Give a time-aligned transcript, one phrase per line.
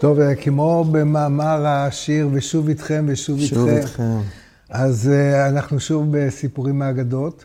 [0.00, 3.54] טוב, אה, כמו במאמר השיר, ושוב איתכם ושוב איתכם.
[3.54, 4.20] שוב איתכם.
[4.68, 7.44] אז uh, אנחנו שוב בסיפורים מהאגדות,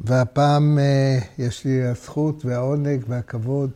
[0.00, 3.70] והפעם uh, יש לי הזכות והעונג והכבוד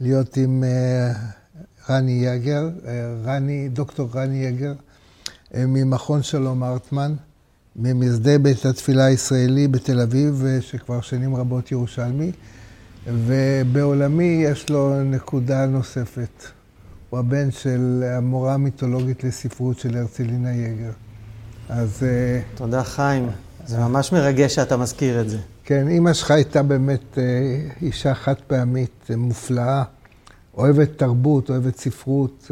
[0.00, 2.86] להיות עם uh, רני יגר, uh,
[3.24, 7.14] רני, דוקטור רני יגר, uh, ממכון שלום ארטמן,
[7.76, 12.32] ממסדי בית התפילה הישראלי בתל אביב, uh, שכבר שנים רבות ירושלמי,
[13.06, 16.61] ובעולמי יש לו נקודה נוספת.
[17.12, 20.90] הוא הבן של המורה המיתולוגית לספרות של הרצלינה יגר.
[21.68, 22.02] אז...
[22.54, 23.28] תודה, חיים.
[23.66, 25.38] זה ממש מרגש שאתה מזכיר את זה.
[25.64, 27.18] כן, אימא שלך הייתה באמת
[27.82, 29.82] אישה חד פעמית, מופלאה,
[30.56, 32.50] אוהבת תרבות, אוהבת ספרות,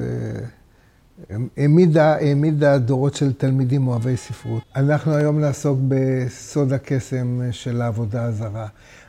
[1.56, 4.62] העמידה, העמידה דורות של תלמידים אוהבי ספרות.
[4.76, 8.66] אנחנו היום נעסוק בסוד הקסם של העבודה הזרה.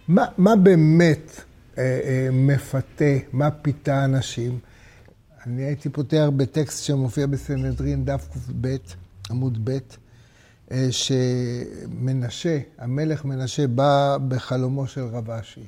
[0.07, 1.41] מה, מה באמת
[2.31, 4.59] מפתה, מה פיתה אנשים?
[5.47, 8.67] אני הייתי פותח בטקסט שמופיע בסנהדרין, דף קב,
[9.29, 9.77] עמוד ב',
[10.91, 15.65] שמנשה, המלך מנשה, בא בחלומו של רב אשי.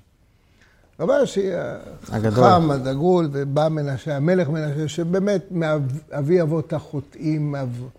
[0.99, 7.55] רב אשי, החכם, הדגול, ובא מנשה, המלך מנשה, שבאמת מאבי אבות החוטאים.
[7.55, 7.89] אב...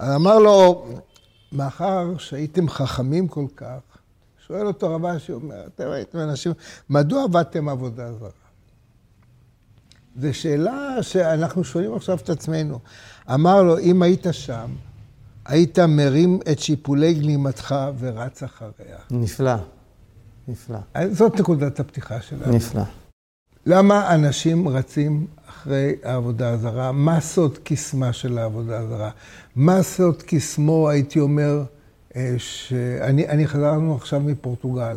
[0.00, 0.86] אמר לו,
[1.52, 3.80] מאחר שהייתם חכמים כל כך,
[4.46, 6.52] שואל אותו רב אשי, אומר, אתם הייתם אנשים,
[6.90, 8.41] מדוע עבדתם עבודה זרה?
[10.16, 12.78] זו שאלה שאנחנו שואלים עכשיו את עצמנו.
[13.34, 14.70] אמר לו, אם היית שם,
[15.44, 18.98] היית מרים את שיפולי גלימתך ורץ אחריה.
[19.10, 19.54] נפלא,
[20.48, 20.78] נפלא.
[21.10, 22.52] זאת נקודת הפתיחה שלנו.
[22.52, 22.82] נפלא.
[23.66, 26.92] למה אנשים רצים אחרי העבודה הזרה?
[26.92, 29.10] מה סוד קסמה של העבודה הזרה?
[29.56, 31.64] מה סוד קסמו, הייתי אומר,
[32.38, 34.96] שאני אני חזרנו עכשיו מפורטוגל,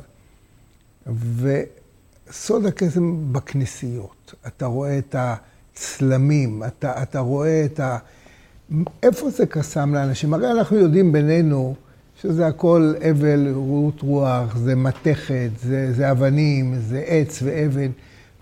[2.30, 4.34] וסוד הקסם בכנסיות.
[4.48, 7.98] אתה רואה את הצלמים, אתה, אתה רואה את ה...
[9.04, 10.34] איפה זה קסם לאנשים?
[10.34, 11.76] הרי אנחנו יודעים בינינו
[12.22, 17.92] שזה הכל אבל, רות רוח, זה מתכת, זה, זה אבנים, זה עץ ואבן,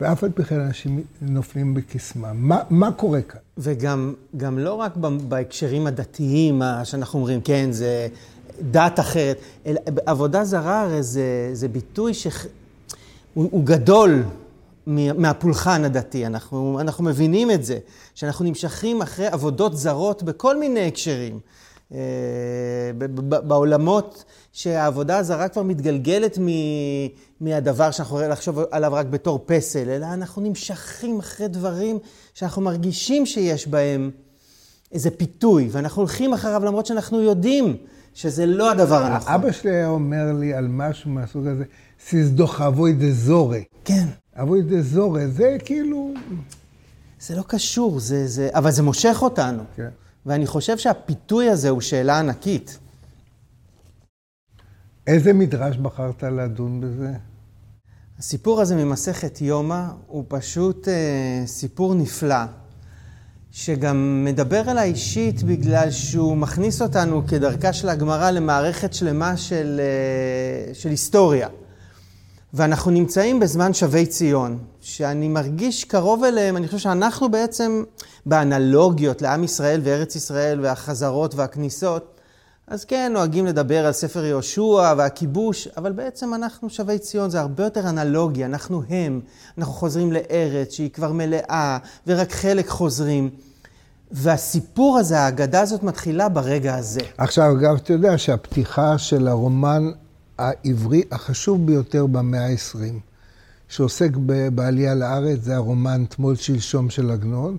[0.01, 2.35] ואף על פי כן אנשים נופלים בקסמם.
[2.37, 3.39] מה, מה קורה כאן?
[3.57, 8.07] וגם גם לא רק בהקשרים הדתיים, שאנחנו אומרים, כן, זה
[8.71, 12.33] דת אחרת, אלא עבודה זרה הרי זה, זה ביטוי שהוא
[13.33, 14.23] הוא גדול.
[14.87, 16.25] מהפולחן הדתי.
[16.25, 17.79] אנחנו, אנחנו מבינים את זה,
[18.15, 21.39] שאנחנו נמשכים אחרי עבודות זרות בכל מיני הקשרים.
[21.93, 21.99] אה,
[23.19, 24.23] בעולמות
[24.53, 26.37] שהעבודה הזרה כבר מתגלגלת
[27.41, 31.99] מהדבר שאנחנו לחשוב עליו רק בתור פסל, אלא אנחנו נמשכים אחרי דברים
[32.33, 34.11] שאנחנו מרגישים שיש בהם
[34.91, 37.77] איזה פיתוי, ואנחנו הולכים אחריו למרות שאנחנו יודעים
[38.13, 39.33] שזה לא הדבר הנכון.
[39.33, 41.63] אבא שלי היה אומר לי על משהו מהסוג הזה,
[42.07, 43.63] סיסדוך אבוי דזורי.
[43.85, 44.07] כן.
[44.35, 46.13] אבוי דזורי, זה כאילו...
[47.19, 48.49] זה לא קשור, זה, זה...
[48.53, 49.63] אבל זה מושך אותנו.
[49.75, 49.89] כן.
[50.25, 52.79] ואני חושב שהפיתוי הזה הוא שאלה ענקית.
[55.07, 57.13] איזה מדרש בחרת לדון בזה?
[58.19, 62.45] הסיפור הזה ממסכת יומא הוא פשוט אה, סיפור נפלא,
[63.55, 70.73] שגם מדבר אליי אישית בגלל שהוא מכניס אותנו כדרכה של הגמרא למערכת שלמה של, אה,
[70.73, 71.47] של היסטוריה.
[72.53, 77.83] ואנחנו נמצאים בזמן שבי ציון, שאני מרגיש קרוב אליהם, אני חושב שאנחנו בעצם
[78.25, 82.12] באנלוגיות לעם ישראל וארץ ישראל והחזרות והכניסות,
[82.67, 87.63] אז כן, נוהגים לדבר על ספר יהושע והכיבוש, אבל בעצם אנחנו שבי ציון, זה הרבה
[87.63, 89.21] יותר אנלוגי, אנחנו הם,
[89.57, 93.29] אנחנו חוזרים לארץ שהיא כבר מלאה, ורק חלק חוזרים.
[94.11, 96.99] והסיפור הזה, ההגדה הזאת מתחילה ברגע הזה.
[97.17, 99.91] עכשיו, אגב, אתה יודע שהפתיחה של הרומן
[100.37, 102.77] העברי החשוב ביותר במאה ה-20,
[103.67, 104.09] שעוסק
[104.55, 107.57] בעלייה לארץ, זה הרומן תמול שלשום של עגנון.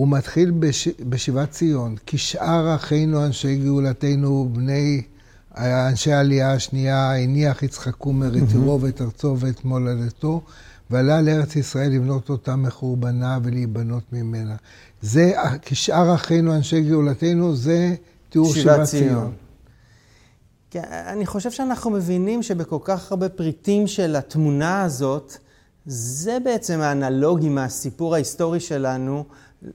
[0.00, 0.88] הוא מתחיל בש...
[0.88, 5.02] בשיבת ציון, כי שאר אחינו אנשי גאולתנו, בני
[5.58, 10.42] אנשי העלייה השנייה, הניח יצחק קומר את עירו ואת ארצו ואת מולדתו,
[10.90, 14.56] ועלה לארץ ישראל לבנות אותה מחורבנה ולהיבנות ממנה.
[15.02, 15.32] זה,
[15.62, 17.94] כי שאר אחינו אנשי גאולתנו, זה
[18.28, 19.08] תיאור שיבת ציון.
[19.08, 19.32] ציון.
[20.70, 25.36] כן, אני חושב שאנחנו מבינים שבכל כך הרבה פריטים של התמונה הזאת,
[25.86, 29.24] זה בעצם האנלוגי מהסיפור ההיסטורי שלנו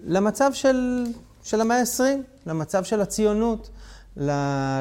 [0.05, 1.05] למצב של,
[1.43, 2.01] של המאה ה-20,
[2.45, 3.69] למצב של הציונות,
[4.17, 4.31] ל,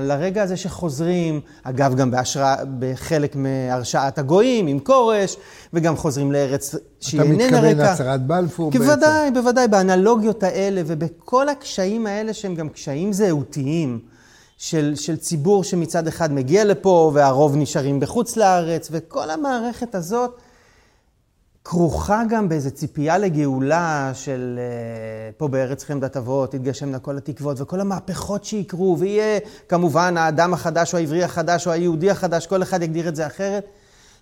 [0.03, 5.37] לרגע הזה שחוזרים, אגב, גם בהשרא, בחלק מהרשעת הגויים עם כורש,
[5.73, 7.57] וגם חוזרים לארץ שהיא איננה רקע.
[7.59, 8.85] אתה מתכוון להצהרת בלפור בעצם.
[8.85, 14.01] בוודאי, בוודאי, באנלוגיות האלה ובכל הקשיים האלה שהם גם קשיים זהותיים.
[14.59, 20.41] של, של ציבור שמצד אחד מגיע לפה והרוב נשארים בחוץ לארץ, וכל המערכת הזאת,
[21.65, 27.81] כרוכה גם באיזו ציפייה לגאולה של אה, פה בארץ חמדת אבות, תתגשמנה כל התקוות וכל
[27.81, 33.09] המהפכות שיקרו, ויהיה כמובן האדם החדש או העברי החדש או היהודי החדש, כל אחד יגדיר
[33.09, 33.67] את זה אחרת.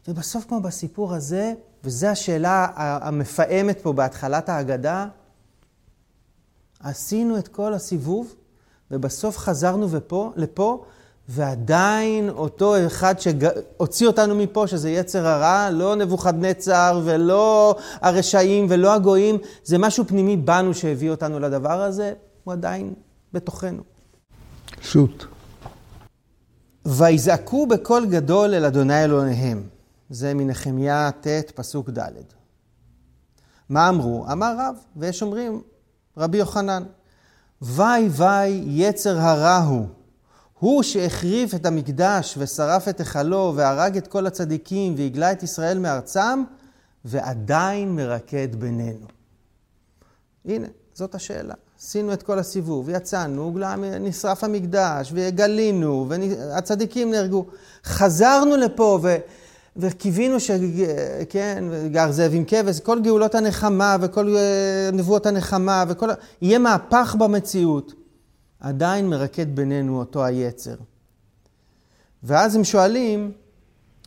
[0.09, 1.53] ובסוף כמו בסיפור הזה,
[1.85, 5.07] וזו השאלה המפעמת פה בהתחלת ההגדה,
[6.81, 8.35] עשינו את כל הסיבוב,
[8.91, 10.85] ובסוף חזרנו ופה, לפה,
[11.29, 19.39] ועדיין אותו אחד שהוציא אותנו מפה, שזה יצר הרע, לא נבוכדנצר ולא הרשעים ולא הגויים,
[19.65, 22.13] זה משהו פנימי בנו שהביא אותנו לדבר הזה,
[22.45, 22.95] הוא עדיין
[23.33, 23.83] בתוכנו.
[24.81, 25.25] שוט.
[26.87, 29.63] ויזעקו בקול גדול אל אדוני אלוהיהם.
[30.11, 32.11] זה מנחמיה ט', פסוק ד'.
[33.69, 34.27] מה אמרו?
[34.33, 35.63] אמר רב, ויש אומרים,
[36.17, 36.83] רבי יוחנן,
[37.63, 39.87] וי וי יצר הרע הוא.
[40.63, 46.43] הוא שהחריב את המקדש ושרף את היכלו והרג את כל הצדיקים והגלה את ישראל מארצם,
[47.05, 49.07] ועדיין מרקד בינינו.
[50.45, 51.55] הנה, זאת השאלה.
[51.79, 53.55] עשינו את כל הסיבוב, יצאנו,
[54.01, 57.47] נשרף המקדש, וגלינו, והצדיקים נהרגו.
[57.85, 59.17] חזרנו לפה ו...
[59.77, 60.51] וקיווינו ש...
[61.29, 66.09] כן, גר זאב עם כבש, כל גאולות הנחמה וכל אה, נבואות הנחמה וכל...
[66.43, 68.02] יהיה מהפך במציאות.
[68.63, 70.75] עדיין מרקד בינינו אותו היצר.
[72.23, 73.33] ואז הם שואלים,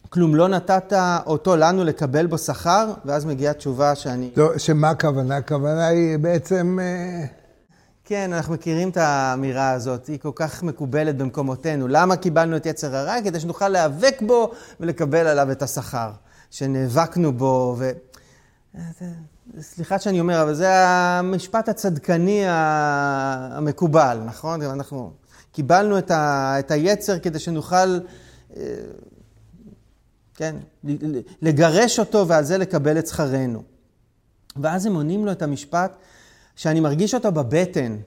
[0.10, 0.94] כלום לא נתת
[1.25, 2.94] אותו לנו לקבל בו שכר?
[3.06, 4.31] ואז מגיעה תשובה שאני...
[4.38, 5.38] לא, שמה הכוונה?
[5.38, 6.80] הכוונה היא בעצם...
[6.81, 7.25] אה,
[8.06, 11.88] כן, אנחנו מכירים את האמירה הזאת, היא כל כך מקובלת במקומותינו.
[11.88, 13.22] למה קיבלנו את יצר הרע?
[13.24, 16.12] כדי שנוכל להיאבק בו ולקבל עליו את השכר.
[16.52, 17.92] שנאבקנו בו, ו...
[19.59, 24.62] סליחה שאני אומר, אבל זה המשפט הצדקני המקובל, נכון?
[24.62, 25.12] אנחנו
[25.51, 26.56] קיבלנו את, ה...
[26.59, 28.00] את היצר כדי שנוכל,
[28.57, 28.63] אה,
[30.36, 30.56] כן,
[31.42, 33.63] לגרש אותו ועל זה לקבל את שכרנו.
[34.62, 35.95] ואז הם עונים לו את המשפט
[36.56, 37.97] שאני מרגיש אותו בבטן.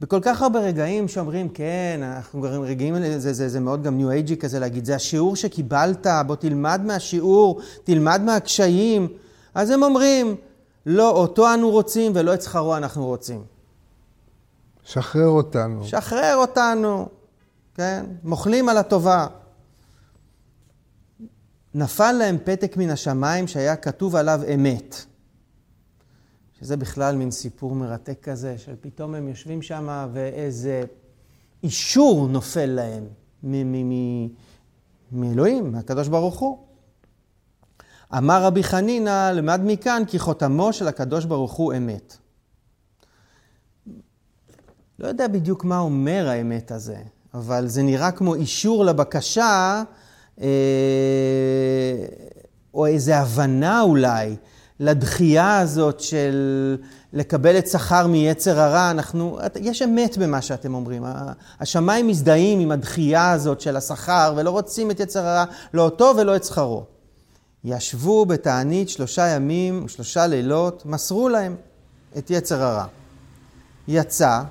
[0.00, 4.36] בכל כך הרבה רגעים שאומרים, כן, אנחנו רגעים, זה, זה, זה מאוד גם ניו אייג'י
[4.36, 9.08] כזה להגיד, זה השיעור שקיבלת, בוא תלמד מהשיעור, תלמד מהקשיים.
[9.54, 10.36] אז הם אומרים,
[10.90, 13.44] לא אותו אנו רוצים ולא את שכרו אנחנו רוצים.
[14.84, 15.84] שחרר אותנו.
[15.84, 17.08] שחרר אותנו,
[17.74, 18.06] כן?
[18.24, 19.26] מוכלים על הטובה.
[21.74, 25.04] נפל להם פתק מן השמיים שהיה כתוב עליו אמת.
[26.60, 30.84] שזה בכלל מין סיפור מרתק כזה, של פתאום הם יושבים שם ואיזה
[31.62, 33.04] אישור נופל להם
[35.12, 36.67] מאלוהים, מהקדוש ברוך הוא.
[38.16, 42.16] אמר רבי חנינא, למד מכאן כי חותמו של הקדוש ברוך הוא אמת.
[44.98, 46.96] לא יודע בדיוק מה אומר האמת הזה,
[47.34, 49.82] אבל זה נראה כמו אישור לבקשה,
[50.40, 50.46] אה,
[52.74, 54.36] או איזו הבנה אולי
[54.80, 56.76] לדחייה הזאת של
[57.12, 58.90] לקבל את שכר מיצר הרע.
[58.90, 61.04] אנחנו, יש אמת במה שאתם אומרים.
[61.60, 65.44] השמיים מזדהים עם הדחייה הזאת של השכר ולא רוצים את יצר הרע,
[65.74, 66.97] לא אותו ולא את שכרו.
[67.64, 71.56] ישבו בתענית שלושה ימים ושלושה לילות, מסרו להם
[72.18, 72.86] את יצר הרע.
[73.88, 74.42] יצא,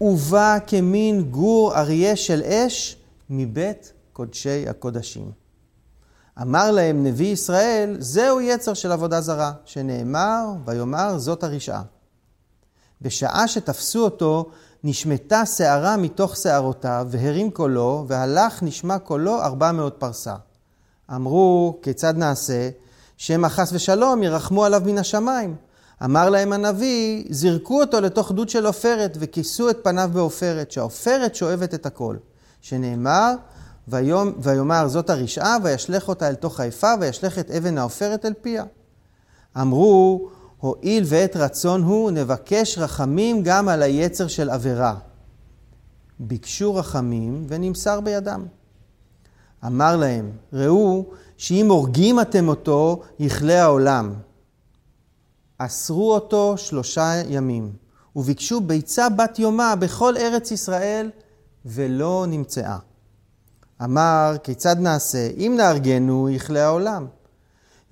[0.00, 2.96] ובא כמין גור אריה של אש
[3.30, 5.30] מבית קודשי הקודשים.
[6.42, 11.82] אמר להם נביא ישראל, זהו יצר של עבודה זרה, שנאמר, ויאמר זאת הרשעה.
[13.02, 14.50] בשעה שתפסו אותו,
[14.84, 20.34] נשמטה שערה מתוך שערותיו, והרים קולו, והלך נשמע קולו ארבע מאות פרסה.
[21.14, 22.70] אמרו, כיצד נעשה?
[23.16, 25.56] שמא חס ושלום ירחמו עליו מן השמיים.
[26.04, 31.74] אמר להם הנביא, זרקו אותו לתוך דוד של עופרת וכיסו את פניו בעופרת, שהעופרת שואבת
[31.74, 32.16] את הכל.
[32.60, 33.34] שנאמר,
[33.88, 38.64] ויום, ויאמר זאת הרשעה, וישלך אותה אל תוך האפה, וישלך את אבן העופרת אל פיה.
[39.60, 44.94] אמרו, הואיל ועת רצון הוא, נבקש רחמים גם על היצר של עבירה.
[46.20, 48.46] ביקשו רחמים, ונמסר בידם.
[49.66, 51.04] אמר להם, ראו
[51.36, 54.14] שאם הורגים אתם אותו, יכלה העולם.
[55.58, 57.72] אסרו אותו שלושה ימים,
[58.16, 61.10] וביקשו ביצה בת יומה בכל ארץ ישראל,
[61.66, 62.78] ולא נמצאה.
[63.84, 65.30] אמר, כיצד נעשה?
[65.36, 67.06] אם נהרגנו, יכלה העולם.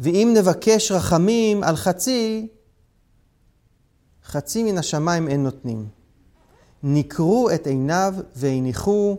[0.01, 2.49] ואם נבקש רחמים על חצי,
[4.25, 5.89] חצי מן השמיים אין נותנים.
[6.83, 9.17] נקרו את עיניו והניחו,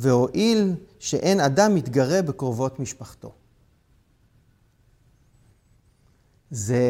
[0.00, 3.32] והואיל שאין אדם מתגרה בקרובות משפחתו.
[6.50, 6.82] זה...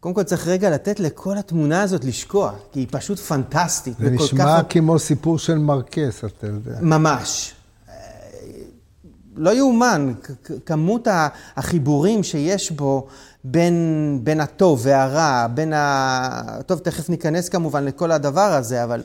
[0.00, 3.96] קודם כל צריך רגע לתת לכל התמונה הזאת לשקוע, כי היא פשוט פנטסטית.
[3.98, 4.66] זה נשמע כך...
[4.68, 6.78] כמו סיפור של מרקס, אתה יודע.
[6.80, 7.54] ממש.
[9.36, 10.12] לא יאומן,
[10.66, 11.08] כמות
[11.56, 13.06] החיבורים שיש בו
[13.44, 16.62] בין, בין הטוב והרע, בין ה...
[16.66, 19.02] טוב, תכף ניכנס כמובן לכל הדבר הזה, אבל...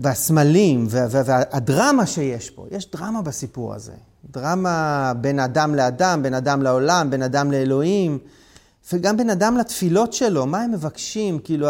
[0.00, 3.92] והסמלים, וה, וה, והדרמה שיש פה, יש דרמה בסיפור הזה.
[4.30, 8.18] דרמה בין אדם לאדם, בין אדם לעולם, בין אדם לאלוהים,
[8.92, 11.68] וגם בין אדם לתפילות שלו, מה הם מבקשים, כאילו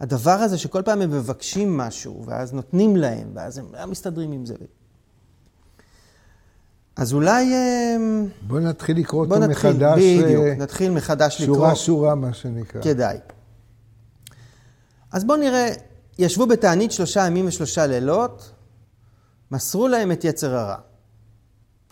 [0.00, 4.46] הדבר הזה שכל פעם הם מבקשים משהו, ואז נותנים להם, ואז הם לא מסתדרים עם
[4.46, 4.54] זה.
[6.96, 7.54] אז אולי...
[7.54, 9.98] אמ, בוא נתחיל לקרוא אותו מחדש.
[9.98, 11.56] בדיוק, אה, נתחיל מחדש לקרוא.
[11.56, 12.82] שורה שורה, מה שנקרא.
[12.82, 13.18] כדאי.
[15.12, 15.72] אז בואו נראה,
[16.18, 18.50] ישבו בתענית שלושה ימים ושלושה לילות,
[19.50, 20.76] מסרו להם את יצר הרע.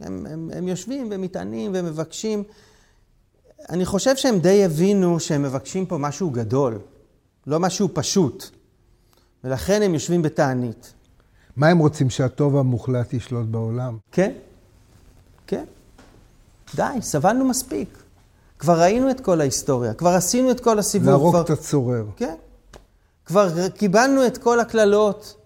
[0.01, 2.43] הם, הם, הם יושבים ומטענים ומבקשים.
[3.71, 6.79] אני חושב שהם די הבינו שהם מבקשים פה משהו גדול,
[7.47, 8.51] לא משהו פשוט.
[9.45, 10.93] ולכן הם יושבים בתענית.
[11.57, 13.99] מה הם רוצים, שהטוב המוחלט ישלוט בעולם?
[14.13, 14.33] כן,
[15.47, 15.65] כן.
[16.75, 17.99] די, סבלנו מספיק.
[18.59, 21.09] כבר ראינו את כל ההיסטוריה, כבר עשינו את כל הסיבוב.
[21.09, 21.43] להרוג כבר...
[21.43, 22.05] את הצורר.
[22.17, 22.35] כן.
[23.31, 25.37] כבר קיבלנו את כל הקללות,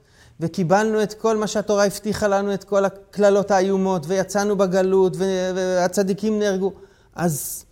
[0.40, 5.16] וקיבלנו את כל מה שהתורה הבטיחה לנו, את כל הקללות האיומות, ויצאנו בגלות,
[5.54, 6.72] והצדיקים נהרגו.
[7.14, 7.64] אז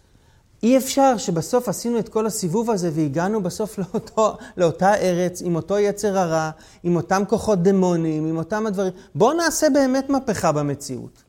[0.63, 5.79] אי אפשר שבסוף עשינו את כל הסיבוב הזה והגענו בסוף לאותו, לאותה ארץ, עם אותו
[5.79, 6.51] יצר הרע,
[6.83, 8.93] עם אותם כוחות דמונים, עם אותם הדברים.
[9.15, 11.23] בואו נעשה באמת מהפכה במציאות.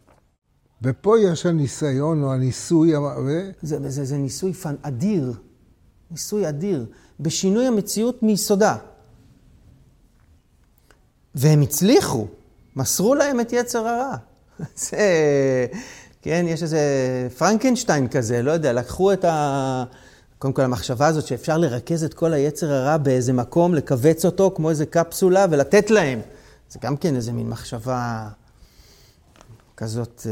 [0.82, 2.94] ופה יש הניסיון או הניסוי...
[3.62, 5.34] זה, זה, זה ניסוי פן, אדיר,
[6.12, 6.86] ניסוי אדיר,
[7.20, 8.76] בשינוי המציאות מיסודה.
[11.36, 12.28] והם הצליחו,
[12.76, 14.16] מסרו להם את יצר הרע.
[14.76, 14.98] זה,
[16.22, 16.80] כן, יש איזה
[17.38, 19.84] פרנקנשטיין כזה, לא יודע, לקחו את ה...
[20.40, 24.70] קודם כל המחשבה הזאת שאפשר לרכז את כל היצר הרע באיזה מקום, לכווץ אותו כמו
[24.70, 26.20] איזה קפסולה ולתת להם.
[26.70, 28.28] זה גם כן איזה מין מחשבה
[29.78, 30.28] כזאת...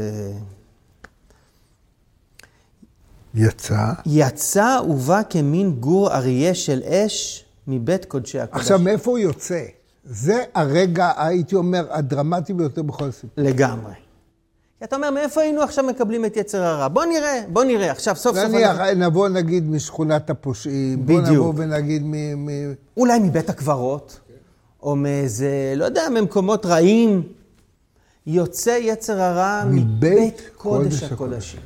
[3.34, 3.92] יצא?
[4.06, 8.62] יצא ובא כמין גור אריה של אש מבית קודשי הקודש.
[8.62, 9.64] עכשיו, מאיפה הוא יוצא?
[10.04, 13.30] זה הרגע, הייתי אומר, הדרמטי ביותר בכל הסיפור.
[13.36, 13.92] לגמרי.
[14.78, 16.88] כי אתה אומר, מאיפה היינו עכשיו מקבלים את יצר הרע?
[16.88, 18.44] בוא נראה, בוא נראה, עכשיו סוף סוף...
[18.44, 18.94] נניח, אנחנו...
[18.94, 21.20] נבוא נגיד משכונת הפושעים, בדיוק.
[21.20, 22.46] בוא נבוא ונגיד מ...
[22.46, 22.48] מ...
[22.96, 24.20] אולי מבית הקברות,
[24.82, 27.22] או מאיזה, לא יודע, ממקומות רעים.
[28.26, 31.60] יוצא יצר הרע מבית קודש הקודשים.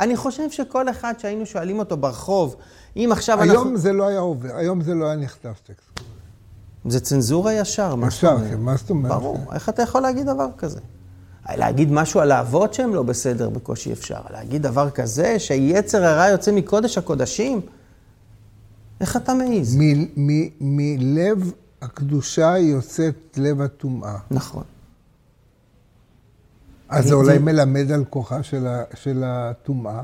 [0.00, 2.56] אני חושב שכל אחד שהיינו שואלים אותו ברחוב,
[2.96, 3.68] אם עכשיו היום אנחנו...
[3.68, 6.00] היום זה לא היה עובר, היום זה לא היה נכתב טקסט.
[6.88, 8.46] זה צנזורה ישר, מה זאת אומרת?
[8.46, 9.12] ישר, מה זאת אומרת?
[9.12, 10.80] ברור, איך אתה יכול להגיד דבר כזה?
[11.48, 14.20] להגיד משהו על האבות שהם לא בסדר, בקושי אפשר.
[14.30, 17.60] להגיד דבר כזה, שיצר הרע יוצא מקודש הקודשים?
[19.00, 19.76] איך אתה מעז?
[20.60, 21.52] מלב
[21.82, 24.16] הקדושה יוצאת לב הטומאה.
[24.30, 24.62] נכון.
[26.90, 28.42] אז זה אולי מלמד על כוחה
[28.94, 30.02] של הטומאה?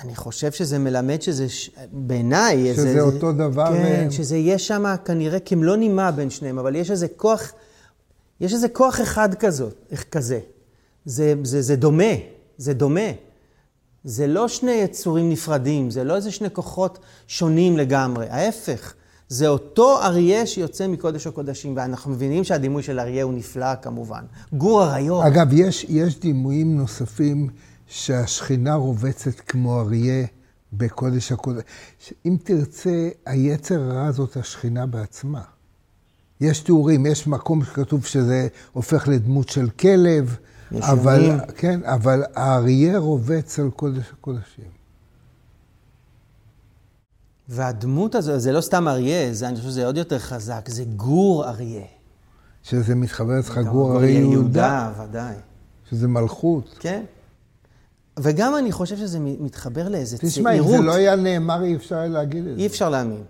[0.00, 1.46] אני חושב שזה מלמד שזה,
[1.92, 2.74] בעיניי...
[2.74, 3.72] שזה זה, אותו דבר.
[3.72, 4.12] כן, ו...
[4.12, 7.52] שזה יש שם כנראה כמלוא נימה בין שניהם, אבל יש איזה כוח,
[8.40, 10.40] יש איזה כוח אחד כזאת, כזה.
[11.04, 12.12] זה, זה, זה דומה,
[12.58, 13.10] זה דומה.
[14.04, 18.94] זה לא שני יצורים נפרדים, זה לא איזה שני כוחות שונים לגמרי, ההפך.
[19.28, 24.24] זה אותו אריה שיוצא מקודש הקודשים, ואנחנו מבינים שהדימוי של אריה הוא נפלא כמובן.
[24.52, 25.26] גור אריות.
[25.26, 27.48] אגב, יש, יש דימויים נוספים
[27.86, 30.26] שהשכינה רובצת כמו אריה
[30.72, 31.62] בקודש הקודש.
[32.26, 35.42] אם תרצה, היצר הרע זאת השכינה בעצמה.
[36.40, 40.36] יש תיאורים, יש מקום שכתוב שזה הופך לדמות של כלב,
[40.80, 41.40] אבל.
[41.56, 44.75] כן, אבל האריה רובץ על קודש הקודשים.
[47.48, 51.48] והדמות הזו, זה לא סתם אריה, זה, אני חושב שזה עוד יותר חזק, זה גור
[51.48, 51.84] אריה.
[52.62, 54.32] שזה מתחבר אצלך גור אריה יהודה.
[54.34, 55.34] יהודה, ודאי.
[55.90, 56.74] שזה מלכות.
[56.80, 57.04] כן.
[58.18, 60.68] וגם אני חושב שזה מתחבר לאיזה תשמע, צעירות.
[60.68, 62.60] תשמע, אם זה לא היה נאמר, אי אפשר היה להגיד את זה.
[62.60, 63.22] אי אפשר להאמין.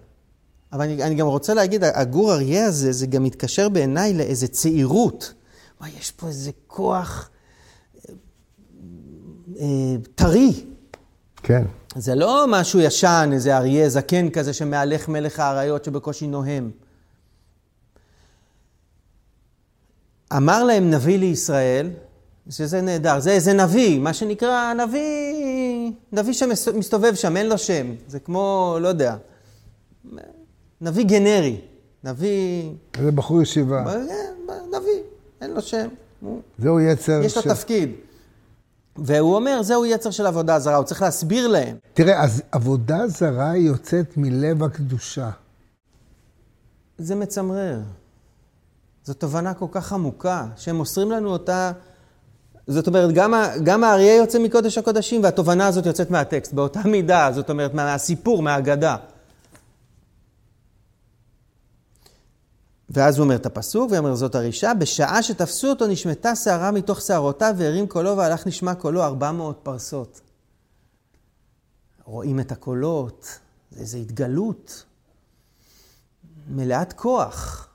[0.73, 5.35] אבל אני, אני גם רוצה להגיד, הגור אריה הזה, זה גם מתקשר בעיניי לאיזה צעירות.
[5.80, 7.30] מה, יש פה איזה כוח
[9.58, 10.64] אה, טרי.
[11.42, 11.64] כן.
[11.99, 16.71] זה לא משהו ישן, איזה אריה זקן כזה שמהלך מלך האריות שבקושי נוהם.
[20.37, 21.91] אמר להם נביא לישראל,
[22.50, 27.95] שזה נהדר, זה איזה נביא, מה שנקרא נביא, נביא שמסתובב שם, אין לו שם.
[28.09, 29.17] זה כמו, לא יודע,
[30.81, 31.61] נביא גנרי,
[32.05, 32.71] נביא...
[33.03, 33.85] זה בחור ישיבה.
[34.69, 35.00] נביא,
[35.41, 35.88] אין לו שם.
[36.59, 37.47] זהו יצר יש לו ש...
[37.47, 37.91] תפקיד.
[38.99, 41.76] והוא אומר, זהו יצר של עבודה זרה, הוא צריך להסביר להם.
[41.95, 45.31] תראה, אז עבודה זרה יוצאת מלב הקדושה.
[46.99, 47.79] זה מצמרר.
[49.05, 51.73] זו תובנה כל כך עמוקה, שהם מוסרים לנו אותה
[52.67, 57.50] זאת אומרת, גם, גם האריה יוצא מקודש הקודשים והתובנה הזאת יוצאת מהטקסט, באותה מידה, זאת
[57.50, 58.97] אומרת, מהסיפור, מהאגדה.
[62.90, 67.55] ואז הוא אומר את הפסוק, ואומר זאת הרישה, בשעה שתפסו אותו נשמטה שערה מתוך שערותיו
[67.59, 70.21] והרים קולו והלך נשמע קולו ארבע מאות פרסות.
[72.05, 73.38] רואים את הקולות,
[73.71, 74.85] זה איזו התגלות
[76.49, 77.69] מלאת כוח.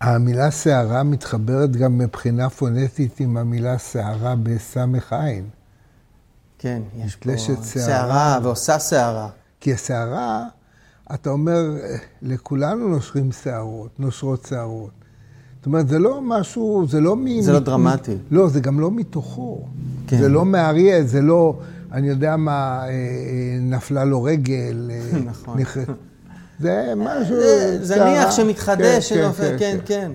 [0.00, 5.48] המילה שערה מתחברת גם מבחינה פונטית עם המילה שערה בסמך עין.
[6.58, 7.30] כן, יש פה
[7.62, 9.28] שערה ועושה שערה.
[9.60, 10.44] כי השערה,
[11.14, 11.76] אתה אומר,
[12.22, 14.90] לכולנו נושרים שערות, נושרות שערות.
[15.56, 17.40] זאת אומרת, זה לא משהו, זה לא מ...
[17.40, 18.16] זה לא דרמטי.
[18.30, 19.64] לא, זה גם לא מתוכו.
[20.06, 20.18] כן.
[20.18, 21.58] זה לא מאריה, זה לא,
[21.92, 24.90] אני יודע מה, אה, אה, נפלה לו רגל.
[24.90, 25.58] אה, נכון.
[26.60, 27.36] זה משהו...
[27.82, 30.12] זניח שמתחדש, כן, כן, כן, כן.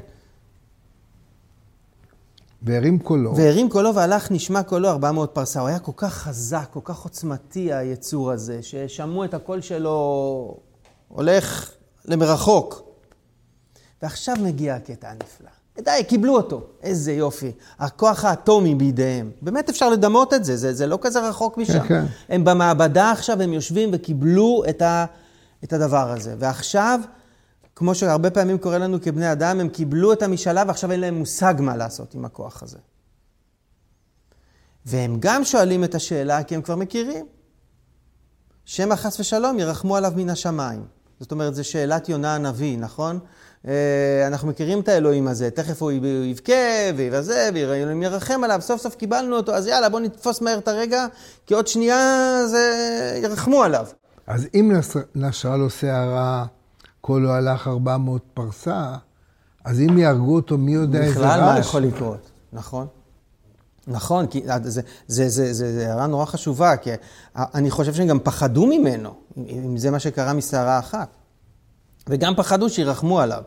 [2.61, 3.35] והרים קולו.
[3.35, 5.59] והרים קולו והלך נשמע קולו 400 פרסה.
[5.59, 10.57] הוא היה כל כך חזק, כל כך עוצמתי היצור הזה, ששמעו את הקול שלו
[11.07, 11.71] הולך
[12.05, 12.81] למרחוק.
[14.01, 15.49] ועכשיו מגיע הקטע הנפלא.
[15.79, 16.67] די, קיבלו אותו.
[16.83, 17.51] איזה יופי.
[17.79, 19.31] הכוח האטומי בידיהם.
[19.41, 21.79] באמת אפשר לדמות את זה, זה, זה לא כזה רחוק משם.
[21.79, 22.05] כן, כן.
[22.29, 25.05] הם במעבדה עכשיו, הם יושבים וקיבלו את ה...
[25.63, 26.35] את הדבר הזה.
[26.39, 26.99] ועכשיו,
[27.75, 31.53] כמו שהרבה פעמים קורה לנו כבני אדם, הם קיבלו את המשאלה ועכשיו אין להם מושג
[31.59, 32.77] מה לעשות עם הכוח הזה.
[34.85, 37.25] והם גם שואלים את השאלה כי הם כבר מכירים.
[38.65, 40.83] שמא חס ושלום ירחמו עליו מן השמיים.
[41.19, 43.19] זאת אומרת, זו שאלת יונה הנביא, נכון?
[43.67, 45.91] אה, אנחנו מכירים את האלוהים הזה, תכף הוא
[46.25, 46.53] יבכה
[46.95, 51.05] ויבזה ואלוהים ירחם עליו, סוף סוף קיבלנו אותו, אז יאללה, בוא נתפוס מהר את הרגע,
[51.45, 53.19] כי עוד שנייה זה...
[53.23, 53.85] ירחמו עליו.
[54.27, 54.71] אז אם
[55.15, 56.45] נשרה לו שערה,
[57.01, 58.95] קולו הלך 400 פרסה,
[59.65, 61.31] אז אם יהרגו אותו, מי יודע איזה רעש?
[61.31, 62.87] בכלל מה יכול לקרות, נכון?
[63.87, 64.41] נכון, כי
[65.07, 66.89] זו הערה נורא חשובה, כי
[67.35, 71.07] אני חושב שהם גם פחדו ממנו, אם זה מה שקרה מסערה אחת.
[72.09, 73.43] וגם פחדו שירחמו עליו.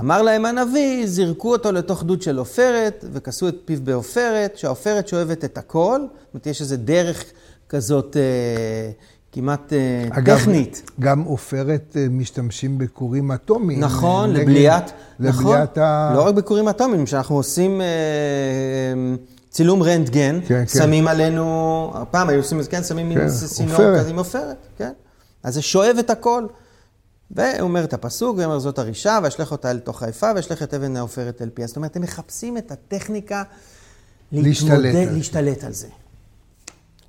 [0.00, 5.44] אמר להם הנביא, זרקו אותו לתוך דוד של עופרת, וכסו את פיו בעופרת, שהעופרת שואבת
[5.44, 6.00] את הכל.
[6.00, 7.24] זאת אומרת, יש איזו דרך
[7.68, 8.90] כזאת אה,
[9.32, 10.90] כמעט אה, אגב, טכנית.
[11.00, 13.80] גם עופרת אה, משתמשים בכורים אטומיים.
[13.80, 16.12] נכון, נגד, לבליית, לבליית נכון, ה...
[16.14, 17.86] לא רק בכורים אטומיים, כשאנחנו עושים אה,
[19.50, 20.78] צילום רנטגן, כן, כן.
[20.78, 21.10] שמים כן.
[21.10, 24.92] עלינו, פעם היו עושים את זה, כן, שמים כן, סינור כזה עם עופרת, כן.
[25.42, 26.46] אז זה שואב את הכל.
[27.30, 30.74] והוא אומר את הפסוק, הוא אומר זאת הרישה, ואשלח אותה אל תוך היפה, ואשלח את
[30.74, 31.66] אבן העופרת אל פיה.
[31.66, 33.42] זאת אומרת, הם מחפשים את הטכניקה
[34.32, 35.86] להשתלט, להשתלט על זה.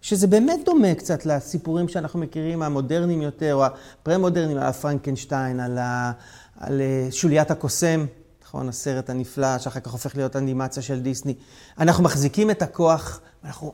[0.02, 6.12] שזה באמת דומה קצת לסיפורים שאנחנו מכירים, המודרניים יותר, או הפרה-מודרניים, על הפרנקנשטיין, על, ה,
[6.58, 8.06] על אה, שוליית הקוסם,
[8.44, 8.70] נכון?
[8.70, 11.36] הסרט הנפלא, שאחר כך הופך להיות אנימציה של דיסני.
[11.80, 13.74] אנחנו מחזיקים את הכוח, אנחנו,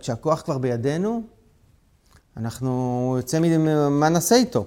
[0.00, 1.22] כשהכוח כבר בידינו,
[2.36, 3.58] אנחנו יוצא מזה,
[3.90, 4.66] מה נעשה איתו?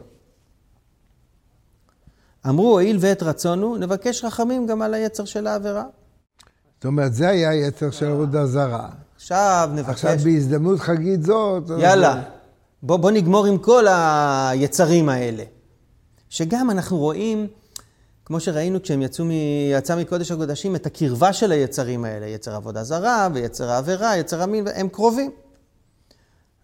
[2.49, 5.85] אמרו, הואיל ואת רצונו, נבקש רחמים גם על היצר של העבירה.
[6.75, 8.89] זאת אומרת, זה היה יצר של עבודה זרה.
[9.21, 9.89] עכשיו נבקש...
[9.89, 11.63] עכשיו בהזדמנות חגית זאת...
[11.79, 12.21] יאללה, זה...
[12.83, 15.43] בוא, בוא נגמור עם כל היצרים האלה.
[16.29, 17.47] שגם אנחנו רואים,
[18.25, 19.31] כמו שראינו כשהם יצאו מ...
[19.71, 22.27] יצא מקודש הקודשים, את הקרבה של היצרים האלה.
[22.27, 25.31] יצר עבודה זרה ויצר העבירה, יצר המין, הם קרובים.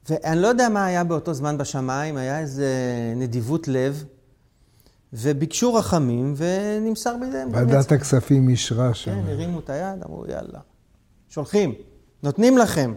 [0.09, 2.67] ואני לא יודע מה היה באותו זמן בשמיים, היה איזה
[3.15, 4.03] נדיבות לב,
[5.13, 7.49] וביקשו רחמים, ונמסר בידיהם.
[7.53, 9.11] ועדת הכספים אישרה שם.
[9.11, 10.59] כן, הרימו את היד, אמרו, יאללה,
[11.29, 11.73] שולחים.
[12.23, 12.93] נותנים לכם.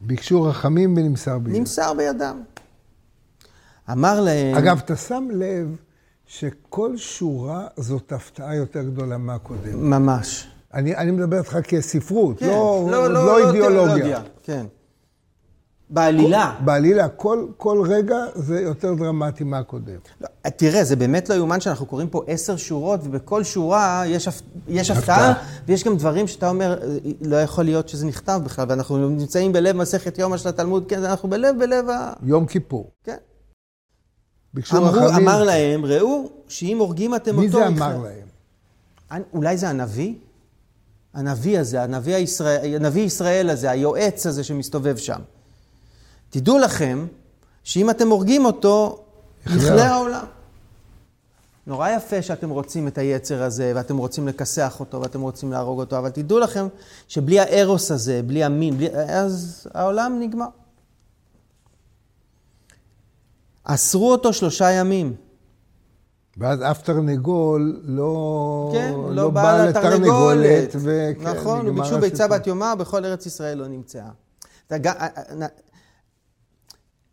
[0.00, 1.58] ביקשו רחמים ונמסר בידם.
[1.58, 2.42] נמסר בידם.
[3.90, 4.56] אמר להם...
[4.56, 5.76] אגב, אתה שם לב
[6.26, 9.90] שכל שורה זאת הפתעה יותר גדולה מהקודם.
[9.90, 10.48] ממש.
[10.74, 12.46] אני, אני מדבר איתך כספרות, כן.
[12.46, 14.18] לא, לא, לא, לא אידיאולוגיה.
[14.18, 14.66] לא כן.
[15.90, 16.54] בעלילה.
[16.58, 19.98] כל, בעלילה, כל, כל רגע זה יותר דרמטי מהקודם.
[20.20, 24.28] לא, תראה, זה באמת לא יאומן שאנחנו קוראים פה עשר שורות, ובכל שורה יש,
[24.68, 25.34] יש הפתעה,
[25.66, 26.78] ויש גם דברים שאתה אומר,
[27.20, 31.30] לא יכול להיות שזה נכתב בכלל, ואנחנו נמצאים בלב מסכת יומא של התלמוד, כן, אנחנו
[31.30, 32.12] בלב, בלב ה...
[32.22, 32.90] יום כיפור.
[33.04, 33.16] כן.
[34.76, 35.28] אמרו, החמים...
[35.28, 37.58] אמר להם, ראו, שאם הורגים אתם מי אותו...
[37.58, 39.22] מי זה אמר להם?
[39.32, 40.14] אולי זה הנביא?
[41.14, 45.20] הנביא הזה, הנביא ישראל, הנביא ישראל הזה, היועץ הזה שמסתובב שם.
[46.30, 47.06] תדעו לכם
[47.64, 49.04] שאם אתם הורגים אותו,
[49.46, 50.24] יכלה העולם.
[51.66, 55.98] נורא יפה שאתם רוצים את היצר הזה, ואתם רוצים לכסח אותו, ואתם רוצים להרוג אותו,
[55.98, 56.66] אבל תדעו לכם
[57.08, 58.88] שבלי הארוס הזה, בלי המין, בלי...
[58.90, 60.46] אז העולם נגמר.
[63.64, 65.14] אסרו אותו שלושה ימים.
[66.36, 70.76] ואז אף תרנגול לא, כן, לא, לא בא לתרנגולת.
[70.76, 74.10] וכן, נכון, ביקשו ביצה בת יומה, בכל ארץ ישראל לא נמצאה.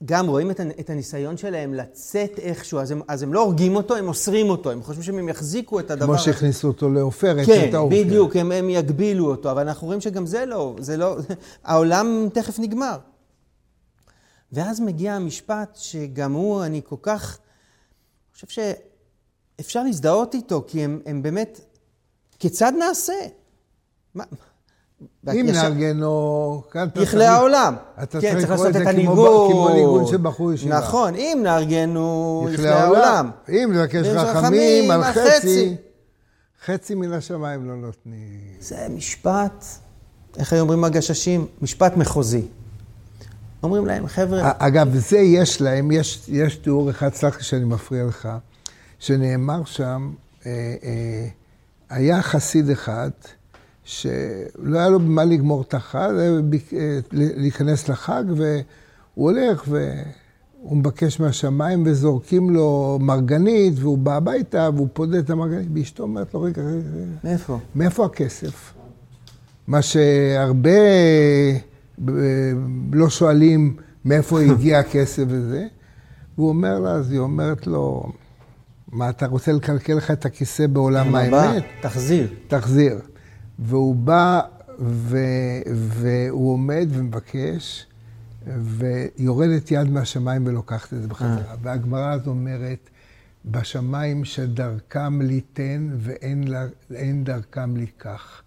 [0.05, 4.07] גם רואים את הניסיון שלהם לצאת איכשהו, אז הם, אז הם לא הורגים אותו, הם
[4.07, 6.23] אוסרים אותו, הם חושבים שהם יחזיקו את הדבר הזה.
[6.23, 7.99] כמו שהכניסו אותו לעופרת, כן, את העופרת.
[7.99, 11.17] כן, בדיוק, הם, הם יגבילו אותו, אבל אנחנו רואים שגם זה לא, זה לא,
[11.63, 12.97] העולם תכף נגמר.
[14.51, 17.39] ואז מגיע המשפט שגם הוא, אני כל כך,
[18.27, 18.63] אני חושב
[19.59, 21.59] שאפשר להזדהות איתו, כי הם, הם באמת,
[22.39, 23.13] כיצד נעשה?
[24.15, 24.23] מה,
[25.33, 27.75] אם נארגנו, כאן אתה יכלה העולם.
[28.03, 29.51] אתה כן, צריך לעשות את הניגון.
[29.51, 30.77] כמו ניגון של בחור ישיבה.
[30.77, 33.29] נכון, אם נארגנו, יכלה העולם.
[33.49, 35.75] אם נבקש רחמים על חצי,
[36.65, 38.39] חצי מן השמיים לא נותנים.
[38.59, 39.65] זה משפט,
[40.37, 41.47] איך היו אומרים הגששים?
[41.61, 42.47] משפט מחוזי.
[43.63, 44.51] אומרים להם, חבר'ה...
[44.57, 48.29] אגב, זה יש להם, יש, יש תיאור אחד, סלח לי שאני מפריע לך,
[48.99, 50.11] שנאמר שם,
[50.45, 50.51] אה,
[50.83, 51.27] אה,
[51.89, 53.09] היה חסיד אחד,
[53.87, 56.09] שלא היה לו במה לגמור את החג,
[56.73, 58.55] אה, להיכנס לחג, והוא
[59.13, 66.03] הולך והוא מבקש מהשמיים וזורקים לו מרגנית, והוא בא הביתה והוא פודה את המרגנית, ואשתו
[66.03, 66.89] אומרת לו, רגע, רגע,
[67.23, 67.59] מאיפה?
[67.75, 68.73] מאיפה הכסף?
[69.67, 71.57] מה שהרבה אה,
[72.93, 75.67] לא שואלים מאיפה הגיע הכסף וזה.
[76.37, 78.11] והוא אומר לה, אז היא אומרת לו,
[78.91, 81.63] מה, אתה רוצה לקלקל לך את הכיסא בעולם האמת?
[81.81, 82.27] תחזיר.
[82.47, 82.99] תחזיר.
[83.59, 84.41] והוא בא
[84.79, 85.17] ו,
[85.75, 87.85] והוא עומד ומבקש,
[88.47, 91.51] ויורדת יד מהשמיים ולוקחת את זה בחזרה.
[91.51, 91.55] אה.
[91.61, 92.89] והגמרא הזו אומרת,
[93.45, 95.89] בשמיים שדרכם ליתן
[96.89, 98.41] ואין דרכם לקח.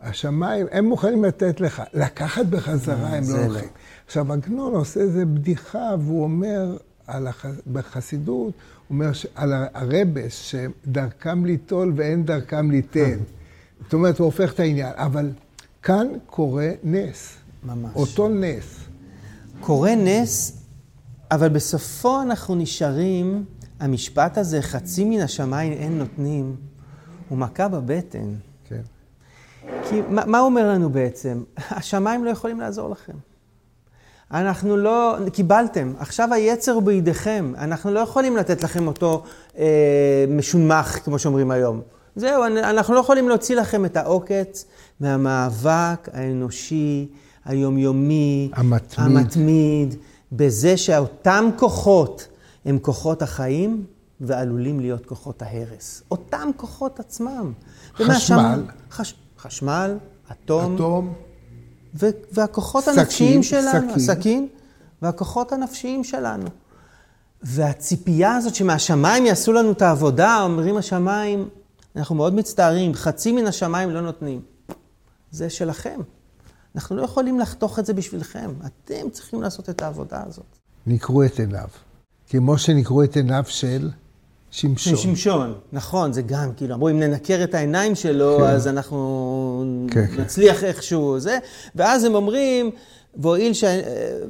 [0.00, 3.68] השמיים, הם מוכנים לתת לך, לקחת בחזרה הם לא, לא הולכים.
[4.06, 7.46] עכשיו, עגנון עושה איזה בדיחה, והוא אומר, על הח...
[7.72, 8.54] בחסידות, הוא
[8.90, 13.18] אומר על הרבס, שדרכם ליטול ואין דרכם ליתן.
[13.84, 14.92] זאת אומרת, הוא הופך את העניין.
[14.96, 15.30] אבל
[15.82, 17.36] כאן קורה נס.
[17.64, 17.90] ממש.
[17.96, 18.78] אותו נס.
[19.60, 20.62] קורה נס,
[21.30, 23.44] אבל בסופו אנחנו נשארים,
[23.80, 26.56] המשפט הזה, חצי מן השמיים אין נותנים,
[27.28, 28.34] הוא מכה בבטן.
[28.64, 28.80] כן.
[29.88, 31.42] כי מה, מה אומר לנו בעצם?
[31.70, 33.12] השמיים לא יכולים לעזור לכם.
[34.30, 39.22] אנחנו לא, קיבלתם, עכשיו היצר בידיכם, אנחנו לא יכולים לתת לכם אותו
[39.58, 41.80] אה, משונמך, כמו שאומרים היום.
[42.16, 44.64] זהו, אנחנו לא יכולים להוציא לכם את העוקץ
[45.00, 47.08] מהמאבק האנושי,
[47.44, 49.16] היומיומי, המתמיד.
[49.16, 49.94] המתמיד,
[50.32, 52.28] בזה שאותם כוחות
[52.64, 53.84] הם כוחות החיים
[54.20, 56.02] ועלולים להיות כוחות ההרס.
[56.10, 57.52] אותם כוחות עצמם.
[57.94, 58.62] חשמל.
[58.90, 59.96] חש, חשמל,
[60.32, 60.74] אטום.
[60.74, 61.12] אטום.
[61.94, 63.90] ו, והכוחות סכין, הנפשיים שלנו.
[63.90, 63.98] סכין.
[63.98, 64.48] סכין.
[65.02, 66.46] והכוחות הנפשיים שלנו.
[67.42, 71.48] והציפייה הזאת שמהשמיים יעשו לנו את העבודה, אומרים השמיים,
[71.96, 74.40] אנחנו מאוד מצטערים, חצי מן השמיים לא נותנים.
[75.30, 76.00] זה שלכם.
[76.74, 78.50] אנחנו לא יכולים לחתוך את זה בשבילכם.
[78.66, 80.58] אתם צריכים לעשות את העבודה הזאת.
[80.86, 81.68] נקרו את עיניו.
[82.28, 83.90] כמו שנקרו את עיניו של
[84.50, 84.96] שמשון.
[84.96, 88.44] שמשון, נכון, זה גם, כאילו, אמרו, אם ננקר את העיניים שלו, כן.
[88.44, 90.22] אז אנחנו כן, כן.
[90.22, 90.66] נצליח כן.
[90.66, 91.38] איכשהו, זה.
[91.74, 92.70] ואז הם אומרים,
[93.16, 93.64] והואיל ש...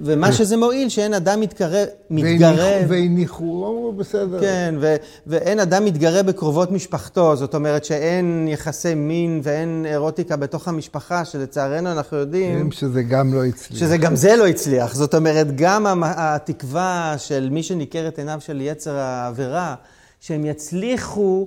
[0.04, 0.32] ומה כן.
[0.32, 2.80] שזה מועיל, שאין אדם מתקרב, מתגרה...
[2.88, 4.40] והניחו, אמרו בסדר.
[4.40, 4.96] כן, ו...
[5.26, 11.92] ואין אדם מתגרה בקרובות משפחתו, זאת אומרת שאין יחסי מין ואין אירוטיקה בתוך המשפחה, שלצערנו
[11.92, 12.64] אנחנו יודעים...
[12.64, 13.80] כן, שזה גם לא הצליח.
[13.80, 14.94] שזה גם זה לא הצליח.
[14.94, 19.74] זאת אומרת, גם התקווה של מי שניכר את עיניו של יצר העבירה,
[20.20, 21.46] שהם יצליחו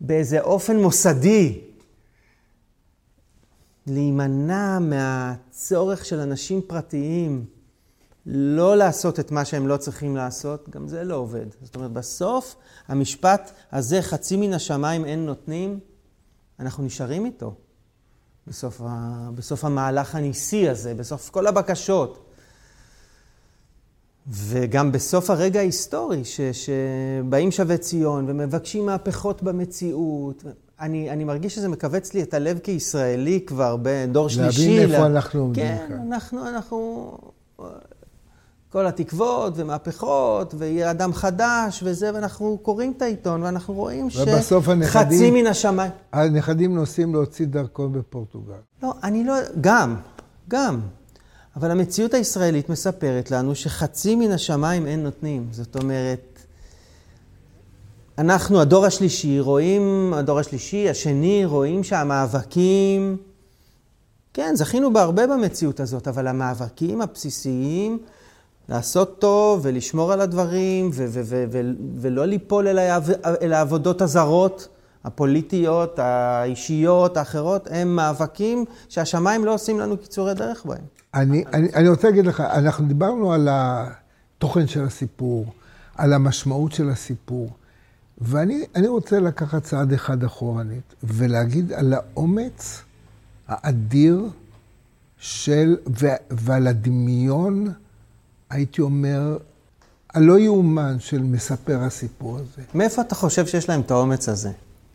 [0.00, 1.58] באיזה אופן מוסדי
[3.86, 7.44] להימנע מהצורך של אנשים פרטיים
[8.26, 11.46] לא לעשות את מה שהם לא צריכים לעשות, גם זה לא עובד.
[11.62, 12.56] זאת אומרת, בסוף
[12.88, 15.80] המשפט הזה, חצי מן השמיים אין נותנים,
[16.60, 17.54] אנחנו נשארים איתו.
[18.46, 19.30] בסוף, ה...
[19.34, 22.22] בסוף המהלך הניסי הזה, בסוף כל הבקשות.
[24.28, 26.40] וגם בסוף הרגע ההיסטורי, ש...
[26.40, 30.44] שבאים שבי ציון ומבקשים מהפכות במציאות.
[30.80, 34.68] אני, אני מרגיש שזה מכווץ לי את הלב כישראלי כבר בדור שלישי.
[34.68, 35.96] להבין איפה אנחנו עומדים כן, כאן.
[35.96, 37.10] כן, אנחנו, אנחנו,
[38.68, 45.46] כל התקוות ומהפכות, ויהיה אדם חדש וזה, ואנחנו קוראים את העיתון, ואנחנו רואים שחצי מן
[45.46, 45.90] השמיים...
[46.12, 48.52] הנכדים נוסעים להוציא דרכון בפורטוגל.
[48.82, 49.34] לא, אני לא...
[49.60, 49.96] גם,
[50.48, 50.80] גם.
[51.56, 55.48] אבל המציאות הישראלית מספרת לנו שחצי מן השמיים אין נותנים.
[55.50, 56.35] זאת אומרת,
[58.18, 63.16] אנחנו, הדור השלישי, רואים, הדור השלישי, השני, רואים שהמאבקים,
[64.34, 67.98] כן, זכינו בהרבה במציאות הזאת, אבל המאבקים הבסיסיים
[68.68, 71.60] לעשות טוב ולשמור על הדברים ו- ו- ו- ו-
[72.00, 74.68] ולא ליפול אל, העב- אל העבודות הזרות,
[75.04, 80.84] הפוליטיות, האישיות, האחרות, הם מאבקים שהשמיים לא עושים לנו קיצורי דרך בהם.
[81.14, 85.46] אני, אני, אני רוצה להגיד לך, אנחנו דיברנו על התוכן של הסיפור,
[85.96, 87.50] על המשמעות של הסיפור,
[88.18, 92.82] ואני רוצה לקחת צעד אחד אחורנית ולהגיד על האומץ
[93.48, 94.28] האדיר
[95.18, 97.72] של, ו, ועל הדמיון,
[98.50, 99.38] הייתי אומר,
[100.14, 102.62] הלא יאומן של מספר הסיפור הזה.
[102.74, 104.50] מאיפה אתה חושב שיש להם את האומץ הזה?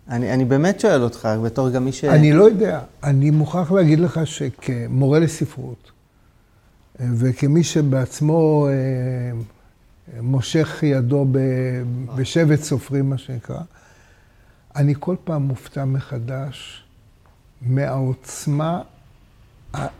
[0.10, 2.04] אני, אני באמת שואל אותך, בתור גם מי ש...
[2.04, 2.80] אני לא יודע.
[3.04, 5.92] אני מוכרח להגיד לך שכמורה לספרות,
[7.00, 8.74] וכמי שבעצמו אה,
[10.19, 11.26] מושך ידו
[12.15, 13.60] בשבט סופרים, מה שנקרא,
[14.76, 16.84] אני כל פעם מופתע מחדש
[17.62, 18.82] מהעוצמה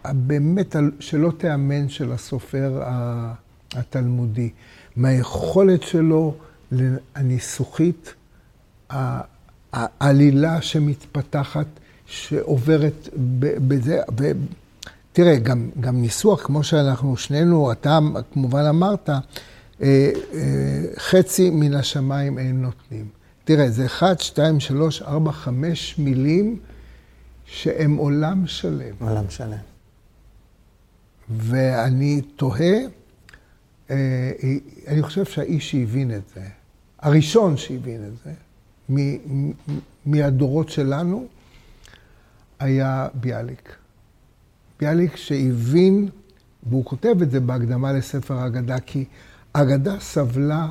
[0.04, 2.84] הבאמת שלא תיאמן של הסופר
[3.76, 4.50] התלמודי,
[4.95, 6.36] מהיכולת שלו
[7.15, 8.13] הניסוחית,
[9.74, 11.65] העלילה שמתפתחת,
[12.06, 13.10] שעוברת
[13.67, 18.00] בזה, ותראה, גם, גם ניסוח, כמו שאנחנו שנינו, אתה
[18.34, 19.10] כמובן אמרת,
[20.98, 23.08] חצי מן השמיים אין נותנים.
[23.44, 26.60] תראה, זה אחד, שתיים, שלוש, ארבע, חמש מילים
[27.46, 28.96] שהם עולם שלם.
[29.00, 29.58] עולם שלם.
[31.30, 32.80] ואני תוהה,
[33.89, 34.32] אה,
[34.88, 36.41] אני חושב שהאיש שהבין את זה,
[37.00, 38.34] הראשון שהבין את זה,
[40.06, 41.28] מהדורות שלנו,
[42.60, 43.76] היה ביאליק.
[44.80, 46.10] ביאליק שהבין,
[46.63, 49.06] והוא כותב את זה בהקדמה לספר האגדה, כי
[49.54, 50.68] האגדה סבלה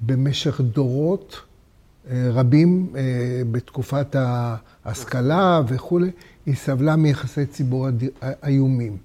[0.00, 1.40] במשך דורות
[2.10, 3.02] אה, רבים אה,
[3.50, 4.16] בתקופת
[4.84, 6.10] ההשכלה וכולי,
[6.46, 7.88] היא סבלה מיחסי ציבור
[8.46, 8.96] איומים.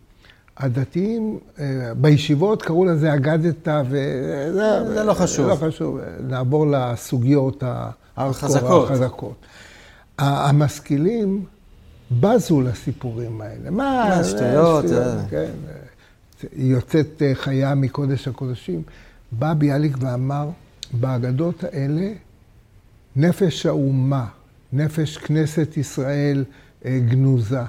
[0.58, 5.50] הדתיים, אה, בישיבות קראו לזה אגדת, וזה זה לא חשוב.
[5.50, 6.00] לא חשוב.
[6.28, 7.64] נעבור לסוגיות
[8.18, 8.92] החזקות.
[8.92, 9.36] החזקות.
[10.20, 11.46] המשכילים
[12.12, 13.70] בזו לסיפורים האלה.
[13.70, 14.86] מה, שטויות.
[15.30, 15.52] כן.
[16.56, 18.82] יוצאת חיה מקודש הקודשים.
[19.32, 20.50] בא ביאליק ואמר,
[20.94, 22.12] באגדות האלה,
[23.16, 24.26] נפש האומה,
[24.74, 26.44] נפש כנסת ישראל
[26.86, 27.62] אה, גנוזה.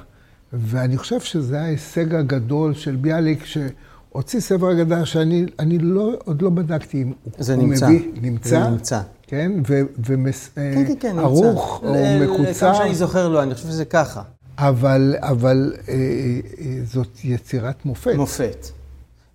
[0.52, 7.02] ואני חושב שזה ההישג הגדול של ביאליק, שהוציא ספר אגדה שאני לא, עוד לא בדקתי
[7.02, 7.88] אם זה הוא נמצא.
[7.88, 8.48] מביא, נמצא.
[8.48, 9.00] זה נמצא.
[9.26, 12.66] כן, וערוך כן, כן, כן, או מקוצר.
[12.66, 14.22] כמה שאני זוכר לו, אני חושב שזה ככה.
[14.58, 18.14] אבל, אבל אה, אה, זאת יצירת מופת.
[18.16, 18.66] מופת.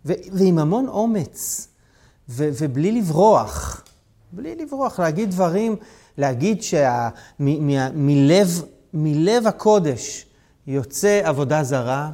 [0.06, 1.68] ו, ועם המון אומץ,
[2.30, 3.84] ו, ובלי לברוח.
[4.32, 5.76] בלי לברוח, להגיד דברים,
[6.18, 8.48] להגיד שמלב
[8.94, 10.26] מלב הקודש
[10.68, 12.12] יוצא עבודה זרה,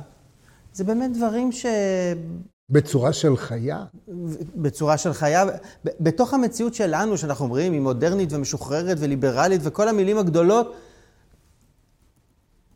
[0.74, 1.66] זה באמת דברים ש...
[2.70, 3.84] בצורה של חיה?
[4.56, 5.46] בצורה של חיה.
[5.86, 10.76] בתוך המציאות שלנו, שאנחנו אומרים, היא מודרנית ומשוחררת וליברלית וכל המילים הגדולות,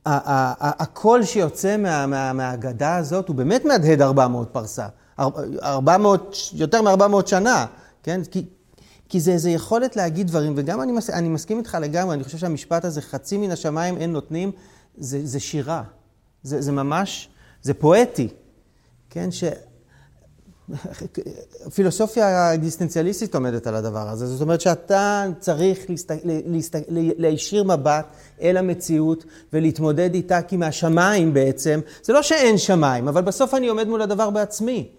[0.06, 4.88] הקול שיוצא מה, מה, מהאגדה הזאת הוא באמת מהדהד 400 פרסה.
[5.20, 7.66] 400, יותר מ-400 שנה,
[8.04, 8.22] כן?
[8.32, 8.46] כי,
[9.10, 12.38] כי זה איזו יכולת להגיד דברים, וגם אני, מס, אני מסכים איתך לגמרי, אני חושב
[12.38, 14.52] שהמשפט הזה, חצי מן השמיים אין נותנים,
[14.98, 15.84] זה, זה שירה.
[16.44, 17.30] זה, זה ממש,
[17.62, 18.28] זה פואטי,
[19.10, 19.32] כן?
[19.32, 19.44] ש...
[21.76, 24.28] פילוסופיה אקזיסטנציאליסטית עומדת על הדבר הזה.
[24.28, 26.12] זאת אומרת שאתה צריך להסת...
[26.24, 26.76] להסת...
[26.90, 28.06] להישיר מבט
[28.42, 33.88] אל המציאות ולהתמודד איתה כי מהשמיים בעצם, זה לא שאין שמיים, אבל בסוף אני עומד
[33.88, 34.99] מול הדבר בעצמי.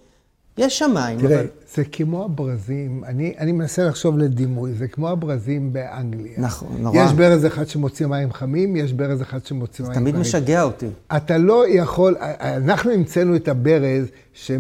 [0.61, 1.21] יש שמיים.
[1.21, 1.47] תראה, אבל...
[1.75, 6.33] זה כמו הברזים, אני, אני מנסה לחשוב לדימוי, זה כמו הברזים באנגליה.
[6.39, 7.05] נכון, נורא.
[7.05, 10.13] יש ברז אחד שמוציא מים חמים, יש ברז אחד שמוציא מים חמים.
[10.13, 10.87] תמיד משגע אותי.
[11.17, 14.51] אתה לא יכול, אנחנו המצאנו את הברז ש...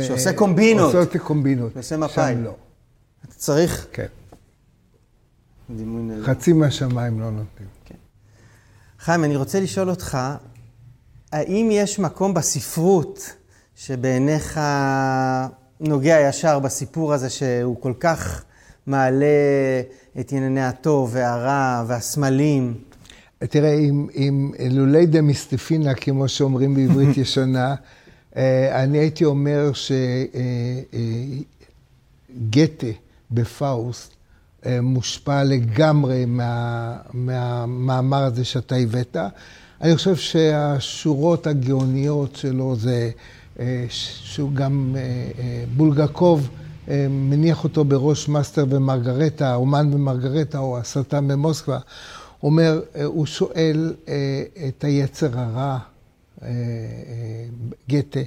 [0.00, 0.92] שעושה קומבינות.
[0.92, 1.72] שעושה קומבינות.
[1.72, 2.34] שעושה מפאי.
[2.34, 2.54] שם לא.
[3.24, 3.86] אתה צריך...
[3.92, 4.06] כן.
[6.22, 7.68] חצי מהשמיים לא נותנים.
[7.84, 7.94] כן.
[8.98, 10.18] חיים, אני רוצה לשאול אותך,
[11.32, 13.32] האם יש מקום בספרות
[13.78, 14.60] שבעיניך
[15.80, 18.44] נוגע ישר בסיפור הזה שהוא כל כך
[18.86, 19.26] מעלה
[20.20, 22.74] את ענייני הטוב והרע והסמלים.
[23.38, 27.74] תראה, אם, אם לולי דמיסטפינה, כמו שאומרים בעברית ישנה,
[28.36, 30.06] אה, אני הייתי אומר שגתה
[32.86, 32.92] אה, אה,
[33.30, 34.12] בפאוסט
[34.82, 39.16] מושפע לגמרי מה, מהמאמר הזה שאתה הבאת.
[39.80, 43.10] אני חושב שהשורות הגאוניות שלו זה
[43.88, 45.00] שהוא גם, אה,
[45.38, 46.50] אה, בולגקוב
[47.10, 51.78] מניח אותו בראש מאסטר ומרגרטה, אומן ומרגרטה, או השטן במוסקבה.
[52.42, 53.94] אומר, הוא שואל
[54.68, 55.78] את היצר הרע,
[57.88, 58.20] גתה,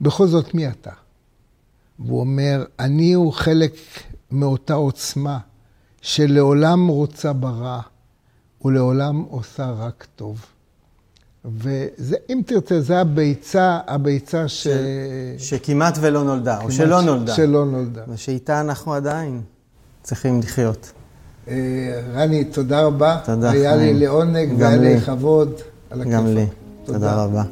[0.00, 0.90] בכל זאת מי אתה?
[1.98, 3.74] והוא אומר, אני הוא חלק
[4.30, 5.38] מאותה עוצמה
[6.02, 7.80] שלעולם רוצה ברע
[8.64, 10.46] ולעולם עושה רק טוב.
[11.44, 14.68] וזה, אם תרצה, זה הביצה, הביצה ש...
[14.68, 14.68] ש...
[15.38, 17.34] שכמעט ולא נולדה, או שלא נולדה.
[17.34, 18.02] שלא נולדה.
[18.08, 19.40] ושאיתה אנחנו עדיין
[20.02, 20.92] צריכים לחיות.
[21.48, 21.54] אה,
[22.14, 23.20] רני, תודה רבה.
[23.24, 23.50] תודה.
[23.50, 25.52] היה לי לעונג והיה לי לכבוד.
[26.10, 26.46] גם לי.
[26.84, 27.42] תודה רבה.